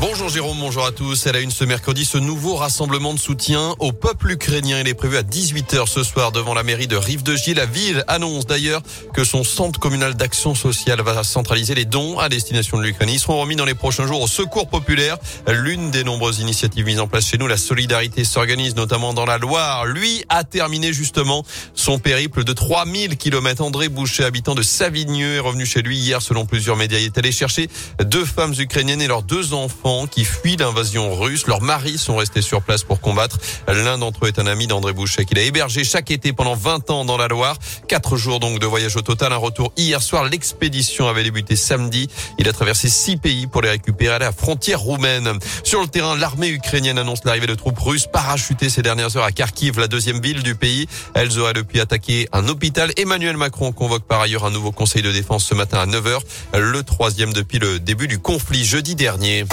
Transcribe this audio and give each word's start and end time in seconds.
Bonjour 0.00 0.30
Jérôme, 0.30 0.56
bonjour 0.58 0.86
à 0.86 0.92
tous. 0.92 1.26
Elle 1.26 1.36
a 1.36 1.40
une 1.40 1.50
ce 1.50 1.62
mercredi 1.62 2.06
ce 2.06 2.16
nouveau 2.16 2.54
rassemblement 2.54 3.12
de 3.12 3.18
soutien 3.18 3.74
au 3.80 3.92
peuple 3.92 4.30
ukrainien. 4.30 4.80
Il 4.80 4.88
est 4.88 4.94
prévu 4.94 5.18
à 5.18 5.22
18h 5.22 5.86
ce 5.86 6.02
soir 6.02 6.32
devant 6.32 6.54
la 6.54 6.62
mairie 6.62 6.86
de 6.86 6.96
Rive-de-Gier. 6.96 7.52
La 7.52 7.66
ville 7.66 8.02
annonce 8.08 8.46
d'ailleurs 8.46 8.80
que 9.12 9.24
son 9.24 9.44
centre 9.44 9.78
communal 9.78 10.14
d'action 10.14 10.54
sociale 10.54 11.02
va 11.02 11.22
centraliser 11.22 11.74
les 11.74 11.84
dons 11.84 12.18
à 12.18 12.30
destination 12.30 12.78
de 12.78 12.84
l'Ukraine. 12.84 13.10
Ils 13.10 13.20
seront 13.20 13.42
remis 13.42 13.56
dans 13.56 13.66
les 13.66 13.74
prochains 13.74 14.06
jours 14.06 14.22
au 14.22 14.26
secours 14.26 14.68
populaire. 14.70 15.18
L'une 15.46 15.90
des 15.90 16.02
nombreuses 16.02 16.38
initiatives 16.40 16.86
mises 16.86 17.00
en 17.00 17.06
place 17.06 17.26
chez 17.26 17.36
nous, 17.36 17.46
la 17.46 17.58
solidarité 17.58 18.24
s'organise 18.24 18.76
notamment 18.76 19.12
dans 19.12 19.26
la 19.26 19.36
Loire. 19.36 19.84
Lui 19.84 20.24
a 20.30 20.44
terminé 20.44 20.94
justement 20.94 21.44
son 21.74 21.98
périple 21.98 22.44
de 22.44 22.54
3000 22.54 23.18
km. 23.18 23.62
André 23.62 23.90
Boucher, 23.90 24.24
habitant 24.24 24.54
de 24.54 24.62
Savigneux, 24.62 25.34
est 25.34 25.40
revenu 25.40 25.66
chez 25.66 25.82
lui 25.82 25.98
hier 25.98 26.22
selon 26.22 26.46
plusieurs 26.46 26.76
médias. 26.76 26.98
Il 27.00 27.04
est 27.04 27.18
allé 27.18 27.32
chercher 27.32 27.68
deux 28.02 28.24
femmes 28.24 28.54
ukrainiennes 28.58 29.02
et 29.02 29.06
leurs 29.06 29.24
deux 29.24 29.52
enfants 29.52 29.89
qui 30.10 30.24
fuient 30.24 30.56
l'invasion 30.56 31.14
russe. 31.14 31.46
Leurs 31.46 31.62
maris 31.62 31.98
sont 31.98 32.16
restés 32.16 32.42
sur 32.42 32.62
place 32.62 32.84
pour 32.84 33.00
combattre. 33.00 33.38
L'un 33.66 33.98
d'entre 33.98 34.24
eux 34.24 34.28
est 34.28 34.38
un 34.38 34.46
ami 34.46 34.66
d'André 34.66 34.92
Boucher 34.92 35.24
qu'il 35.24 35.38
a 35.38 35.42
hébergé 35.42 35.82
chaque 35.82 36.10
été 36.10 36.32
pendant 36.32 36.54
20 36.54 36.90
ans 36.90 37.04
dans 37.04 37.16
la 37.16 37.26
Loire. 37.26 37.56
Quatre 37.88 38.16
jours 38.16 38.38
donc 38.38 38.60
de 38.60 38.66
voyage 38.66 38.96
au 38.96 39.00
total. 39.00 39.32
Un 39.32 39.36
retour 39.36 39.72
hier 39.76 40.00
soir. 40.00 40.24
L'expédition 40.24 41.08
avait 41.08 41.24
débuté 41.24 41.56
samedi. 41.56 42.08
Il 42.38 42.48
a 42.48 42.52
traversé 42.52 42.88
six 42.88 43.16
pays 43.16 43.48
pour 43.48 43.62
les 43.62 43.70
récupérer 43.70 44.14
à 44.14 44.18
la 44.20 44.32
frontière 44.32 44.80
roumaine. 44.80 45.38
Sur 45.64 45.80
le 45.80 45.88
terrain, 45.88 46.16
l'armée 46.16 46.48
ukrainienne 46.48 46.98
annonce 46.98 47.24
l'arrivée 47.24 47.48
de 47.48 47.54
troupes 47.56 47.80
russes 47.80 48.06
parachutées 48.06 48.70
ces 48.70 48.82
dernières 48.82 49.16
heures 49.16 49.24
à 49.24 49.32
Kharkiv, 49.32 49.80
la 49.80 49.88
deuxième 49.88 50.20
ville 50.20 50.44
du 50.44 50.54
pays. 50.54 50.86
Elles 51.14 51.38
auraient 51.38 51.52
depuis 51.52 51.80
attaqué 51.80 52.28
un 52.32 52.48
hôpital. 52.48 52.92
Emmanuel 52.96 53.36
Macron 53.36 53.72
convoque 53.72 54.04
par 54.04 54.20
ailleurs 54.20 54.44
un 54.44 54.50
nouveau 54.50 54.70
conseil 54.70 55.02
de 55.02 55.10
défense 55.10 55.44
ce 55.44 55.54
matin 55.54 55.78
à 55.78 55.86
9h, 55.86 56.20
le 56.56 56.82
troisième 56.84 57.32
depuis 57.32 57.58
le 57.58 57.80
début 57.80 58.06
du 58.06 58.18
conflit 58.18 58.64
jeudi 58.64 58.94
dernier. 58.94 59.46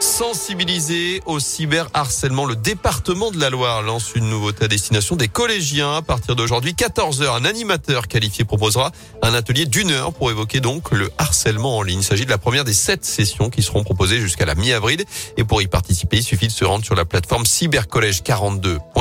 Sensibiliser 0.00 1.22
au 1.24 1.40
cyberharcèlement, 1.40 2.44
le 2.44 2.54
département 2.54 3.30
de 3.30 3.40
la 3.40 3.48
Loire 3.50 3.82
lance 3.82 4.12
une 4.14 4.28
nouveauté 4.28 4.66
à 4.66 4.68
destination 4.68 5.16
des 5.16 5.28
collégiens. 5.28 5.96
À 5.96 6.02
partir 6.02 6.36
d'aujourd'hui, 6.36 6.72
14h, 6.72 7.34
un 7.34 7.44
animateur 7.44 8.06
qualifié 8.06 8.44
proposera 8.44 8.92
un 9.22 9.32
atelier 9.34 9.64
d'une 9.64 9.90
heure 9.90 10.12
pour 10.12 10.30
évoquer 10.30 10.60
donc 10.60 10.90
le 10.90 11.10
harcèlement 11.18 11.78
en 11.78 11.82
ligne. 11.82 12.00
Il 12.00 12.04
s'agit 12.04 12.24
de 12.26 12.30
la 12.30 12.38
première 12.38 12.64
des 12.64 12.74
sept 12.74 13.04
sessions 13.04 13.48
qui 13.48 13.62
seront 13.62 13.84
proposées 13.84 14.20
jusqu'à 14.20 14.44
la 14.44 14.54
mi-avril. 14.54 15.02
Et 15.36 15.44
pour 15.44 15.62
y 15.62 15.66
participer, 15.66 16.18
il 16.18 16.24
suffit 16.24 16.48
de 16.48 16.52
se 16.52 16.64
rendre 16.64 16.84
sur 16.84 16.94
la 16.94 17.04
plateforme 17.04 17.46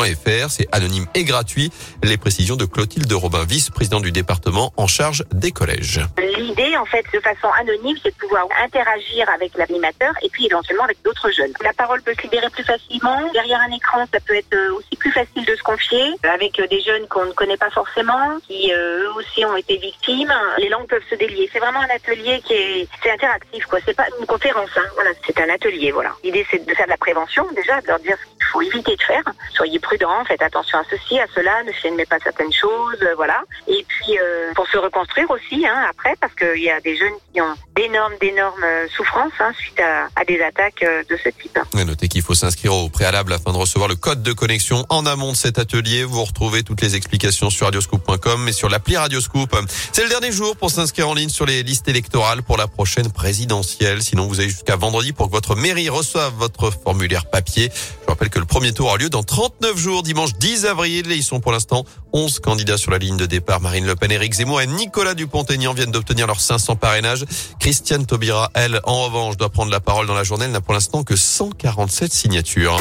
cybercollège42.fr. 0.05 0.49
C'est 0.49 0.67
anonyme 0.71 1.05
et 1.15 1.23
gratuit. 1.23 1.71
Les 2.03 2.17
précisions 2.17 2.55
de 2.55 2.65
Clotilde 2.65 3.11
Robin, 3.11 3.45
vice-président 3.45 3.99
du 3.99 4.11
département 4.11 4.73
en 4.77 4.87
charge 4.87 5.23
des 5.31 5.51
collèges. 5.51 6.01
L'idée, 6.37 6.77
en 6.77 6.85
fait, 6.85 7.05
de 7.13 7.19
façon 7.19 7.47
anonyme, 7.59 7.97
c'est 8.03 8.11
de 8.11 8.17
pouvoir 8.17 8.45
interagir 8.63 9.29
avec 9.29 9.55
l'animateur 9.55 10.13
et 10.21 10.29
puis 10.29 10.45
éventuellement 10.45 10.83
avec 10.83 11.01
d'autres 11.03 11.31
jeunes. 11.31 11.53
La 11.61 11.73
parole 11.73 12.01
peut 12.01 12.13
se 12.13 12.21
libérer 12.23 12.49
plus 12.49 12.63
facilement. 12.63 13.17
Derrière 13.33 13.61
un 13.61 13.71
écran, 13.71 14.05
ça 14.11 14.19
peut 14.19 14.35
être 14.35 14.53
euh, 14.53 14.73
aussi 14.75 14.95
plus 14.97 15.11
facile 15.11 15.45
de 15.45 15.55
se 15.55 15.63
confier 15.63 16.13
avec 16.23 16.59
euh, 16.59 16.67
des 16.67 16.81
jeunes 16.81 17.07
qu'on 17.07 17.25
ne 17.25 17.31
connaît 17.31 17.57
pas 17.57 17.69
forcément, 17.69 18.39
qui 18.47 18.71
euh, 18.73 19.03
eux 19.03 19.13
aussi 19.15 19.45
ont 19.45 19.55
été 19.55 19.77
victimes. 19.77 20.33
Les 20.57 20.69
langues 20.69 20.87
peuvent 20.87 21.03
se 21.09 21.15
délier. 21.15 21.49
C'est 21.51 21.59
vraiment 21.59 21.81
un 21.81 21.95
atelier 21.95 22.41
qui 22.45 22.53
est, 22.53 22.87
interactif, 23.11 23.65
quoi. 23.67 23.79
C'est 23.85 23.95
pas 23.95 24.07
une 24.19 24.25
conférence, 24.25 24.69
hein. 24.75 24.83
C'est 25.25 25.39
un 25.39 25.49
atelier, 25.49 25.91
voilà. 25.91 26.11
L'idée, 26.23 26.45
c'est 26.49 26.65
de 26.65 26.73
faire 26.73 26.85
de 26.85 26.91
la 26.91 26.97
prévention, 26.97 27.45
déjà, 27.55 27.79
de 27.81 27.87
leur 27.87 27.99
dire 27.99 28.17
ce 28.21 28.34
faut 28.55 28.61
éviter 28.61 28.95
de 28.95 29.01
faire. 29.01 29.23
Soyez 29.53 29.79
prudents, 29.79 30.23
faites 30.25 30.41
attention 30.41 30.79
à 30.79 30.83
ceci, 30.89 31.19
à 31.19 31.27
cela, 31.35 31.63
ne 31.63 31.71
filmez 31.71 32.05
pas 32.05 32.19
certaines 32.23 32.53
choses, 32.53 33.05
voilà. 33.15 33.41
Et 33.67 33.85
puis, 33.87 34.17
pour 34.55 34.67
se 34.67 34.77
reconstruire 34.77 35.29
aussi, 35.29 35.65
hein, 35.67 35.85
après, 35.89 36.15
parce 36.21 36.33
qu'il 36.35 36.63
y 36.63 36.69
a 36.69 36.79
des 36.79 36.95
jeunes 36.97 37.17
qui 37.33 37.41
ont 37.41 37.55
d'énormes, 37.75 38.13
d'énormes 38.21 38.65
souffrances, 38.95 39.33
hein, 39.39 39.51
suite 39.57 39.79
à, 39.79 40.07
à 40.15 40.23
des 40.25 40.41
attaques 40.41 40.83
euh, 40.83 41.03
de 41.09 41.17
ce 41.21 41.29
type. 41.29 41.57
notez 41.73 42.07
qu'il 42.07 42.21
faut 42.21 42.33
s'inscrire 42.33 42.73
au 42.73 42.89
préalable 42.89 43.33
afin 43.33 43.51
de 43.51 43.57
recevoir 43.57 43.89
le 43.89 43.95
code 43.95 44.23
de 44.23 44.33
connexion 44.33 44.85
en 44.89 45.05
amont 45.05 45.31
de 45.31 45.37
cet 45.37 45.59
atelier. 45.59 46.03
Vous 46.03 46.23
retrouvez 46.23 46.63
toutes 46.63 46.81
les 46.81 46.95
explications 46.95 47.49
sur 47.49 47.65
radioscoop.com 47.65 48.47
et 48.47 48.51
sur 48.53 48.69
l'appli 48.69 48.97
Radioscoop. 48.97 49.55
C'est 49.91 50.03
le 50.03 50.09
dernier 50.09 50.31
jour 50.31 50.55
pour 50.55 50.71
s'inscrire 50.71 51.09
en 51.09 51.13
ligne 51.13 51.29
sur 51.29 51.45
les 51.45 51.63
listes 51.63 51.87
électorales 51.87 52.43
pour 52.43 52.57
la 52.57 52.67
prochaine 52.67 53.11
présidentielle. 53.11 54.01
Sinon, 54.01 54.27
vous 54.27 54.39
avez 54.39 54.49
jusqu'à 54.49 54.75
vendredi 54.75 55.13
pour 55.13 55.27
que 55.27 55.31
votre 55.31 55.55
mairie 55.55 55.89
reçoive 55.89 56.33
votre 56.33 56.71
formulaire 56.71 57.25
papier. 57.25 57.71
Je 58.03 58.07
rappelle 58.07 58.29
que 58.29 58.39
le 58.39 58.44
premier 58.45 58.71
tour 58.71 58.87
aura 58.87 58.97
lieu 58.97 59.09
dans 59.09 59.23
39 59.23 59.77
jours, 59.77 60.03
dimanche 60.03 60.33
10 60.39 60.65
avril. 60.65 61.11
Et 61.11 61.15
ils 61.15 61.23
sont 61.23 61.39
pour 61.39 61.51
l'instant 61.51 61.85
11 62.13 62.39
candidats 62.39 62.77
sur 62.77 62.91
la 62.91 62.97
ligne 62.97 63.17
de 63.17 63.25
départ. 63.25 63.61
Marine 63.61 63.85
Le 63.85 63.95
Pen, 63.95 64.11
Éric 64.11 64.33
Zemmour 64.33 64.61
et 64.61 64.67
Nicolas 64.67 65.13
Dupont-Aignan 65.13 65.73
viennent 65.73 65.91
d'obtenir 65.91 66.27
leurs 66.27 66.39
500 66.39 66.75
parrainages. 66.75 67.25
Christiane 67.59 68.05
Taubira, 68.05 68.51
elle, 68.53 68.79
en 68.83 69.05
revanche, 69.05 69.37
doit 69.37 69.49
prendre 69.49 69.71
la 69.71 69.79
parole 69.79 70.07
dans 70.07 70.15
la 70.15 70.23
journée. 70.23 70.45
Elle 70.45 70.51
n'a 70.51 70.61
pour 70.61 70.73
l'instant 70.73 71.03
que 71.03 71.15
147 71.15 72.13
signatures. 72.13 72.77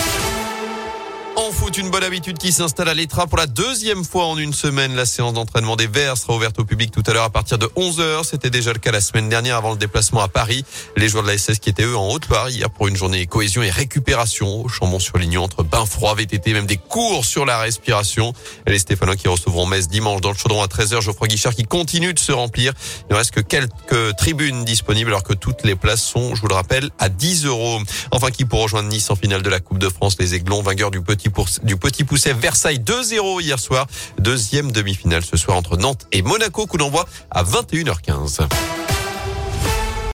En 1.37 1.51
foot, 1.51 1.79
une 1.79 1.91
bonne 1.91 2.05
habitude 2.05 2.39
qui 2.39 2.53
s'installe 2.53 2.89
à 2.89 2.95
l'Etra 2.95 3.27
pour 3.27 3.39
la 3.39 3.49
deuxième 3.49 4.05
fois 4.05 4.27
en 4.27 4.39
une 4.39 4.53
semaine. 4.53 4.95
La 4.95 5.05
séance 5.05 5.33
d'entraînement 5.33 5.75
des 5.75 5.89
Verts 5.89 6.17
sera 6.17 6.37
ouverte 6.37 6.61
au 6.61 6.65
public 6.65 6.93
tout 6.93 7.03
à 7.09 7.13
l'heure 7.13 7.25
à 7.25 7.31
partir 7.31 7.59
de 7.59 7.67
11h. 7.67 8.23
C'était 8.23 8.51
déjà 8.51 8.73
le 8.73 8.79
cas 8.79 8.93
la 8.93 9.01
semaine 9.01 9.29
dernière 9.29 9.57
avant 9.57 9.73
le 9.73 9.77
déplacement 9.77 10.21
à 10.21 10.29
Paris. 10.29 10.65
Les 10.97 11.09
joueurs 11.09 11.25
de 11.25 11.29
la 11.29 11.37
SS 11.37 11.59
qui 11.59 11.71
étaient 11.71 11.83
eux 11.83 11.97
en 11.97 12.09
Haute-Loire 12.09 12.51
hier 12.51 12.71
pour 12.71 12.87
une 12.87 12.97
journée 12.97 13.27
cohésion 13.27 13.65
et 13.65 13.71
récupération. 13.71 14.69
Chambon-sur-Lignon 14.69 15.43
entre 15.43 15.65
bain 15.65 15.85
froid, 15.87 16.15
VTT, 16.15 16.53
même 16.53 16.67
des 16.67 16.77
cours 16.77 17.25
sur 17.25 17.45
la 17.45 17.59
respiration. 17.59 18.33
Les 18.69 18.79
Stéphanois 18.79 19.17
qui 19.17 19.27
recevront 19.27 19.67
Metz 19.67 19.89
dimanche 19.89 20.21
dans 20.21 20.31
le 20.31 20.37
chaudron 20.37 20.63
à 20.63 20.67
13h. 20.67 21.01
Geoffroy 21.01 21.27
Guichard 21.27 21.57
qui 21.57 21.65
continue 21.65 22.15
de 22.15 22.21
se 22.21 22.31
remplir. 22.31 22.75
Il 23.11 23.13
ne 23.13 23.17
reste 23.17 23.33
que 23.33 23.41
quelques 23.41 24.17
tribunes 24.19 24.65
disponibles 24.65 25.11
alors 25.11 25.25
que 25.25 25.35
toutes 25.35 25.65
les 25.65 25.75
places 25.75 26.03
sont, 26.03 26.37
je 26.37 26.41
vous 26.41 26.49
le 26.49 26.55
rappelle, 26.55 26.91
à 27.01 27.09
10 27.09 27.47
euros. 27.47 27.81
Enfin, 28.13 28.31
qui 28.31 28.45
pour 28.45 28.63
rejoindre 28.63 28.89
Nice 28.89 29.11
en 29.11 29.17
finale 29.17 29.43
de 29.43 29.51
la 29.51 29.59
Coupe 29.59 29.79
de 29.79 29.89
France, 29.89 30.17
les 30.21 30.35
Aiglons, 30.35 30.63
vainqueurs 30.63 30.93
du 30.93 31.03
petit 31.03 31.24
du 31.63 31.77
Petit 31.77 32.05
Pousset 32.05 32.35
Versailles 32.35 32.79
2-0 32.79 33.43
hier 33.43 33.59
soir. 33.59 33.87
Deuxième 34.19 34.73
demi-finale 34.73 35.25
ce 35.25 35.37
soir 35.37 35.57
entre 35.57 35.77
Nantes 35.77 36.07
et 36.13 36.23
Monaco, 36.23 36.67
coup 36.67 36.77
d'envoi 36.77 37.07
à 37.31 37.43
21h15. 37.43 38.47